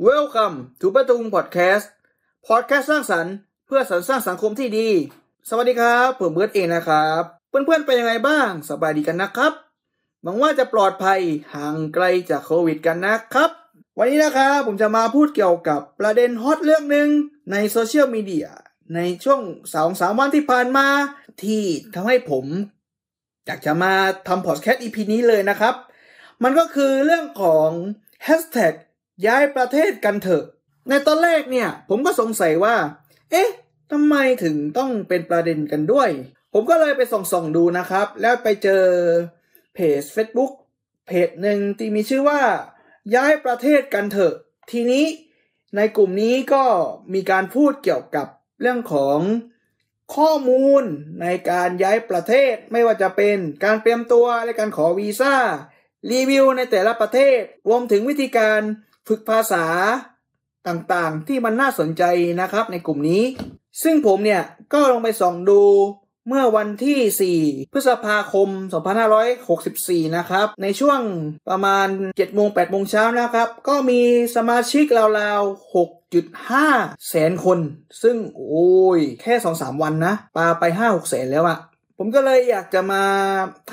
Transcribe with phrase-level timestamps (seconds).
[0.00, 1.84] Welcome to ประตุง Podcast
[2.46, 3.34] Podcast สร้างสรรค์
[3.66, 4.88] เพื่อสรรสร้างสังคมที่ดี
[5.48, 9.52] สวัสดีครับ ผมเบิร์ดเองนะครับ เพื่อนๆเป็นยังไงบ้างสบายดีกันนะครับ
[10.22, 11.20] หวังว่าจะปลอดภัย
[11.54, 13.50] ห่างไกลจากโควิดกันนะครับ
[13.98, 17.08] วันนี้นะครับผมจะมาพูดเกี่ยวกับประเด็นฮอตเรื่องหนึ่ง
[17.52, 18.48] ในโซเชียลมีเดีย
[18.94, 19.40] ในช่วง
[19.74, 20.86] สองสามวันที่ผ่านมา
[21.42, 21.62] ที่
[21.94, 22.44] ทำให้ผม
[23.46, 23.92] อยากจะมา
[24.28, 25.74] ทำพอดแคสต์ EP นี้เลยนะครับ
[26.42, 27.70] มันก็คือเรื่องของ
[28.26, 28.74] Hashtag
[29.26, 30.44] ย้ายประเทศกันเถอะ
[30.88, 32.76] ในตอนแรกเนี่ย ผมก็สงสัยว่า
[33.30, 33.50] เอ๊ะ
[33.90, 36.10] ทำไมถึงต้องเป็นประเด็นกันด้วย
[36.52, 38.84] ผมก็เลยไปส่องส่องๆดูนะครับ แล้วไปเจอ
[39.74, 40.52] เพจ Facebook
[41.06, 42.40] เพจหนึ่งที่มีชื่อว่า
[43.14, 44.34] ย้ายประเทศกันเถอะ
[44.70, 45.06] ทีนี้
[45.76, 46.64] ในกลุ่มนี้ก็
[47.14, 48.26] มีการพูดเกี่ยวกับ
[48.60, 49.18] เรื่องของ
[50.16, 50.84] ข้อมูล
[51.22, 55.34] ในการย้ายประเทศไม่ว่าจะเป็นการเตรียมตัวและการขอวีซ่า
[56.10, 58.60] รีวิวในแต่ละประเทศ รวมถึงวิธีการ
[59.08, 59.64] ฝึกภาษา
[60.68, 62.02] ต่างๆ ที่มันน่าสนใจ
[62.40, 63.22] นะครับในกลุ่มนี้
[63.82, 65.62] ซึ่งผมเนี่ยก็ลงไปส่องดู
[66.28, 68.48] เมื่อวันที่ 4 พฤษภาคม
[69.32, 71.00] 2564 นะครับ ในช่วง
[71.48, 74.00] ประมาณ 7 โมง 8 โมงเช้านะครับ ก็มี
[74.36, 74.84] สมาชิก
[75.20, 75.74] ราวๆ
[76.22, 77.58] 6.5 แสนคน
[78.02, 81.58] ซึ่งโอ้ย แค่ 2-3 วันนะ ปาไป 5-6 แสนแล้วอะ
[82.04, 83.04] ผมก็เลยอยากจะมา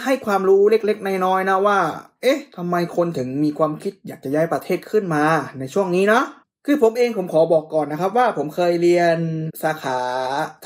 [0.03, 1.79] ให้ความรู้เล็กๆ น้อยๆนะว่า
[2.21, 5.23] เอ๊ะทำไมคนถึงมีความคิดอยากจะย้ายประเทศขึ้นมา
[5.59, 6.25] ในช่วงนี้เนาะ
[6.65, 9.17] คือผมเองผมขอบอกก่อนนะครับว่าผมเคยเรียน
[9.63, 9.99] สาขา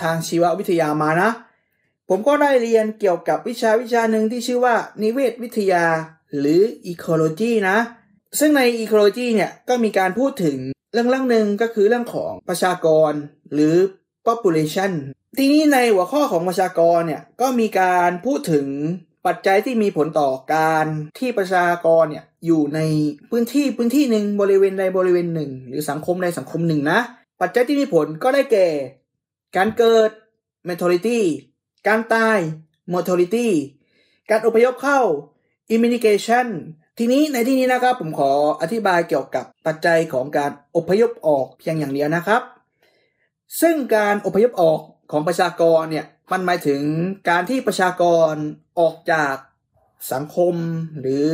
[0.02, 1.30] ทางชีววิทยามานะ
[2.10, 5.86] ผมก็ได้เรียนเกี่ยวกับวิชาวิชาหนึ่งที่ชื่อว่านิเวศวิทยา
[6.40, 6.62] หรือ
[6.92, 7.78] ecology นะ
[8.40, 10.58] ซึ่งใน ecology เนี่ยก็มีการพูดถึง
[10.94, 13.12] เรื่องเรื่องหนึ่งก็คือเรื่องของประชากร
[13.54, 13.76] หรือ
[14.28, 14.94] population
[15.38, 18.68] ทีนี้ในหัวข้อของประชากรเนี่ยก็มีการพูดถึง
[19.26, 20.86] ปัจจัยที่มีผลต่อการ
[21.20, 22.80] ที่ประชากรเนี่ยอยู่ใน
[23.32, 27.00] พื้นที่พื้นที่หนึ่งบริเวณใดบริเวณหนึ่ง หรือสังคมใดสังคมหนึ่งนะ
[27.42, 28.68] ปัจจัยที่มีผลก็ได้แก่
[29.58, 30.10] การเกิด
[30.68, 31.20] mortality
[31.88, 32.38] การตาย
[32.94, 33.48] mortality
[34.30, 35.00] การอพยพเข้า
[35.74, 36.48] immigration
[36.98, 42.42] ทีนี้ในที่นี้นะครับผมขออธิบายเกี่ยวกับปัจจัยของการอพยพออกเพียงอย่างเดียวนะครับ
[43.62, 44.80] ซึ่งการอพยพออก
[45.14, 46.82] ของประชากรเนี่ยมันหมายถึง
[47.30, 48.34] การที่ประชากร
[48.80, 49.36] ออกจาก
[50.14, 50.56] สังคม
[51.02, 51.26] หรือ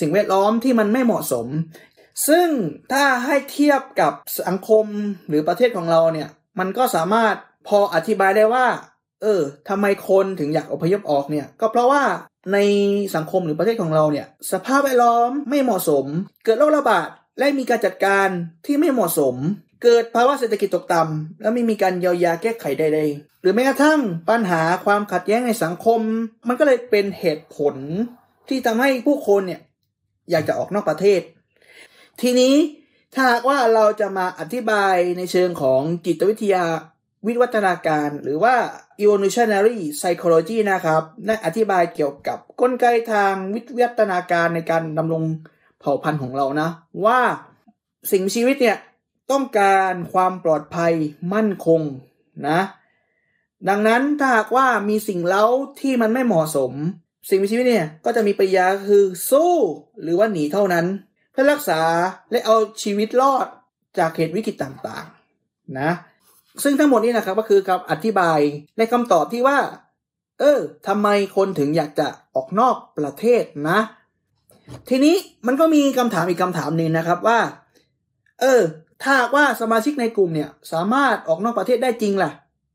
[0.00, 1.46] สิ่งแวดล้อมที่มันไม่เหมาะสม
[2.28, 2.48] ซึ่ง
[2.92, 4.12] ถ้าให้เทียบกับ
[4.48, 4.86] สังคม
[5.28, 6.28] หรือประเทศของเราเนี่ย
[6.58, 7.34] มันก็สามารถ
[7.68, 8.66] พออธิบายได้ว่า
[9.22, 12.02] เออทำไมคนถึงอยากอพยพออกเนี่ย ก็เพราะว่า
[12.52, 12.58] ใน
[13.14, 16.04] สังคมหรือประเทศของเราเนี่ยสภาพแวดล้อมไม่เหมาะสม
[16.44, 18.28] เกิดโรคระบาดและมีการจัดการ
[18.66, 19.34] ที่ไม่เหมาะสม
[19.82, 24.00] เกิดภาวะเศรษฐกิจตกต่ำแล้วไม่มีการเยียวยาแก้ไขใดๆ หรือแม้กระทั่ง
[24.30, 26.00] ปัญหาความขัดแย้งในสังคม
[26.48, 27.74] มันก็เลยเป็นเหตุผล
[28.48, 29.60] ที่ทำให้ผู้คนเนี่ย
[30.30, 31.20] อยากจะออกนอกประเทศ
[32.20, 32.54] ทีนี้
[33.14, 36.64] ถ้าหากว่าเราจะมาอธิบายในเชิงของจิตวิทยา
[37.26, 38.54] วิวัฒนาการ หรือว่า
[39.02, 45.22] evolutionary psychology นะครับได้อธิบายเกี่ยวกับกลไกทางวิวัฒนาการในการดำรง
[45.80, 46.68] เผ่าพันธุ์ของเรานะ
[47.04, 47.20] ว่า
[48.12, 48.76] สิ่งชีวิตเนี่ย
[49.30, 50.92] ต้องการความปลอดภัย
[51.34, 51.80] มั่นคง
[52.48, 52.60] นะ
[53.68, 55.44] ดังนั้นถ้าหากว่ามีสิ่งเล้า
[55.80, 56.72] ที่มันไม่เหมาะสม
[57.28, 59.54] สิ่งมีชีวิตเนี่ยก็จะมีปริยาคือสู้
[60.02, 60.86] หรือว่าหนีเท่านั้น
[61.32, 61.80] เพื่อรักษา
[62.30, 63.46] และเอาชีวิตรอด
[63.98, 65.90] จากเหตุวิกฤตต่างๆนะ
[66.62, 68.40] ซึ่งทั้งหมดนี้นะครับก็คือคำอธิบาย
[68.78, 69.58] ในคำตอบที่ว่า
[70.40, 73.78] เออทำไมคนถึงอยากจะออกนอกประเทศนะ
[74.88, 75.16] ทีนี้
[75.46, 77.38] มันก็มีคำถามอีกคำถามหนึ่งนะครับว่า
[78.40, 78.60] เออ
[79.02, 82.30] ถ้าว่าสมาชิกในกลุ่มเนี่ยสามารถออกนอกประเทศได้จริงล่ะ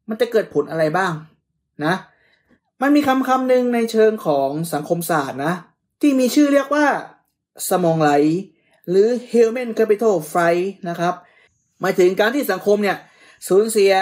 [0.10, 1.14] มันจะเกิดผลอะไรบ้าง
[1.86, 1.96] นะ
[2.82, 5.54] มันมีคำคำหนึ่งในเชิงของสังคมศาสตร์นะ
[6.02, 6.86] ที่มีชื่อเรียกว่า
[7.70, 8.12] สมองไหล
[8.90, 11.14] หรือ human capital flight นะครับ
[11.82, 12.98] หมายถึงการที่สังคมเนี่ย
[13.48, 13.94] สูญเสีย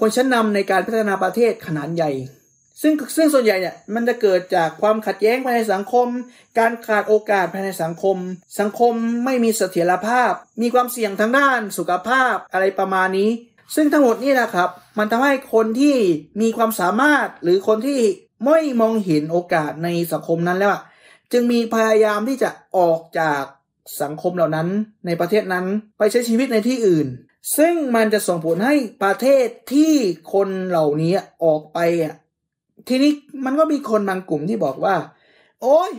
[0.00, 2.10] คนชั้นนำในการพัฒนาประเทศขนาดใหญ่
[2.82, 6.08] ซึ่งซึ่งส่วนใหญ่เนี่ยมันจะเกิดจากความขัดแย้งภายในสังคม
[6.58, 8.16] การขาดโอกาสภายในสังคม
[8.60, 8.92] สังคม
[9.24, 13.30] ไม่มีเสถียรภาพ มีความเสี่ยงทางด้านสุขภาพอะไรประมาณนี้
[13.74, 15.96] ซึ่งทั้งหมดนี่นะครับ มันทำให้คนที่
[16.40, 18.00] มีความสามารถหรือคนที่
[18.46, 20.76] ไม่มองเห็นโอกาสในสังคมนั้นแล้ว
[21.32, 23.42] จึงมีพยายามที่จะออกจาก
[24.02, 24.68] สังคมเหล่านั้น
[25.06, 25.66] ในประเทศนั้น
[25.98, 27.08] ไปใช้ชีวิตในที่อื่น
[27.58, 29.94] ซึ่งมันจะส่งผลให้ประเทศที่
[30.32, 31.14] คนเหล่านี้
[31.44, 32.14] ออกไปอะ
[32.88, 33.12] ทีนี้
[33.44, 34.94] มันก็มีคนบางกลุ่มที่บอกว่า
[35.62, 35.90] โอ้ย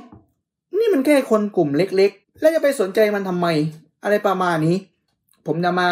[0.80, 3.48] นี่มันแค่คนกลุ่มเล็ก ๆ แล้วจะไปสนใจมันทำไม
[4.04, 4.78] อะไรประมาณนี้
[5.48, 5.89] ผมจะมา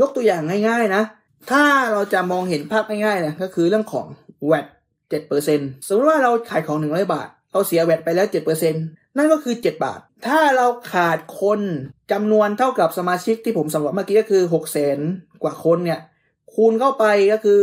[0.00, 1.02] ยกตัวอย่างง่าย ๆ นะ
[1.50, 1.62] ถ้า
[1.92, 4.06] เราจะมองเห็นภาพง่ายๆนะก็คือเรื่องของ
[4.48, 4.66] VAT
[5.26, 8.72] 7%สมมติว่าเราขายของ100บาท เราเสีย VAT ไปแล้ว7%
[9.16, 11.60] นั่นก็คือ7บาท ถ้าเราขาดคน
[12.12, 16.00] จำนวนเท่ากับสมาชิกที่ผมสำรวจเมื่อกี้ก็คือ6 0 0 0 0กว่าคนเนี่ย
[16.54, 17.60] คูณเข้าไปก็คือ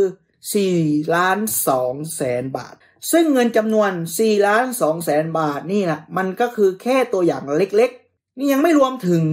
[0.54, 1.40] 4ล้าน
[1.78, 2.76] 2แสนบาท
[3.12, 9.24] ซึ่งเงินจำนวน4ล้าน2แสนบาทนี่นะมันก็คือแค่ตัวอย่างเล็กๆ นี่ยังไม่รวมถึง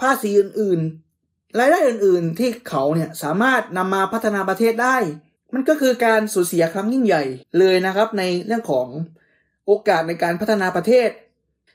[0.00, 4.96] ภาษีอื่นๆ รายได้อื่นๆที่เขาเนี่ยสามารถนำมาพัฒนาประเทศได้
[5.54, 7.24] มันก็คือการสูญเสียครั้งยิ่งใหญ่
[7.58, 8.88] เลยนะครับ ในเรื่องของ
[9.66, 11.10] โอกาสในการพัฒนาประเทศ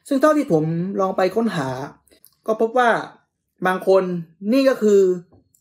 [0.07, 0.63] ซึ่งเท่าที่ผม
[0.99, 1.69] ลองไปค้นหา
[2.47, 2.89] ก็พบว่า
[3.67, 4.03] บางคน
[4.53, 5.01] นี่ก็คือ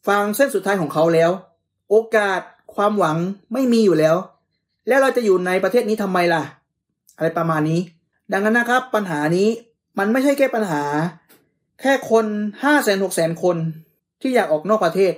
[0.08, 1.30] ฟังเส้นสุดท้ายของเขาแล้ว
[1.90, 2.40] โอกาส
[2.74, 3.16] ความหวัง
[3.52, 4.16] ไม่มีอยู่แล้ว
[4.88, 6.42] แล้วเราจะอยู่ในประเทศนี้ทำไมล่ะ
[7.16, 7.80] อะไรประมาณนี้
[8.32, 9.48] ดังนั้นนะครับ ปัญหานี้
[9.98, 10.82] มันไม่ใช่แค่ปัญหา
[11.80, 12.26] แค่คน
[12.64, 13.56] ห้าแสนหกแสนคน
[14.20, 15.12] ที่อยากออกนอกประเทศ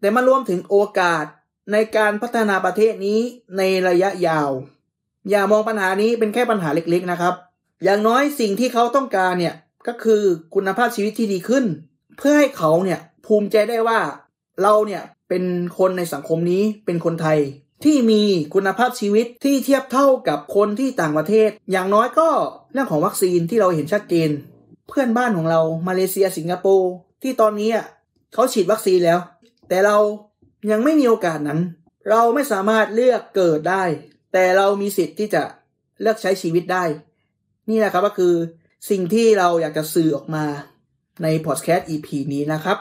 [0.00, 1.24] แต่มันรวมถึงโอกาส
[1.72, 3.20] ในการพัฒนาประเทศนี้
[3.56, 4.50] ในระยะยาว
[5.30, 7.34] อย่ามองปัญหานี้เป็นแค่ปัญหาเล็กๆนะครับ
[7.84, 9.54] อย่างน้อยสิ่งที่เขาต้องการเนี่ย
[9.86, 10.22] ก็คือ
[10.54, 11.64] คุณภาพชีวิตที่ดีขึ้น
[12.18, 14.00] เพื่อให้เขาเนี่ยภูมิใจได้ว่า
[14.62, 15.44] เราเนี่ยเป็น
[15.78, 17.38] คนในสังคมนี้เป็นคนไทย
[17.84, 18.22] ที่มี
[18.54, 22.28] คุณภาพชีวิตที่เทียบเท่ากับคนที่ต่างประเทศ อย่างน้อยก็
[22.72, 24.30] เรื่องของวัคซีนที่เราเห็นชัดเจน
[24.88, 26.92] เพื่อนบ้านของเรามาเลเซียสิงคโปร์
[27.22, 27.70] ที่ตอนนี้
[28.34, 29.18] เขาฉีดวัคซีนแล้ว
[29.68, 29.96] แต่เรา
[30.70, 31.60] ยังไม่มีโอกาสนั้น
[32.10, 33.84] เราไม่สามารถเลือกเกิดได้
[34.32, 35.42] แต่เรามีสิทธิ์ที่จะ
[36.00, 36.84] เลือกใช้ชีวิตได้
[37.70, 38.34] นี่แหละครับก็คือ
[38.90, 40.44] สิ่งที่เราอยากจะสื่อออกมา
[41.22, 42.78] ในพอดแคสต์ EP นี้นะครับ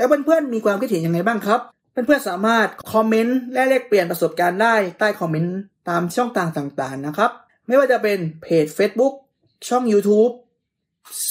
[0.00, 1.60] แล้วเพื่อนๆมีความคิดเห็นยังไงบ้างครับ
[1.90, 5.58] เพื่อนๆสามารถคอมเมนต์และแลกเปลี่ยนประสบการณ์ได้ใต้คอมเมนต์
[5.88, 7.30] ตามช่องทางต่างๆนะครับ
[7.66, 9.14] ไม่ว่าจะเป็นเพจ Facebook
[9.68, 10.32] ช่อง YouTube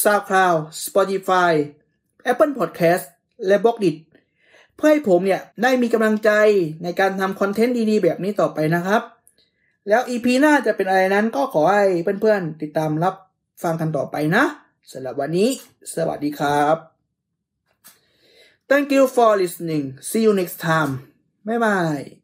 [0.01, 1.51] SoundCloud Spotify
[2.31, 3.06] Apple Podcast
[3.48, 3.92] และ b ล็อกดิ
[4.75, 6.31] เพื่อให้ผมเนี่ยได้มีกำลังใจ
[6.83, 9.01] ในการทำคอนเทนต์ดีๆ แบบนี้ต่อไปนะครับ
[9.89, 11.86] แล้ว EP หน้าจะเป็นอะไรนั้นก็ขอให้
[12.21, 13.16] เพื่อนๆ ติดตามรับ
[13.63, 14.44] ฟังกันต่อไปนะ
[14.92, 15.50] สำหรับวันนี้
[15.95, 16.98] สวัสดีครับ
[18.69, 20.92] Thank you for listening see you next time
[21.48, 22.19] บ๊ายบาย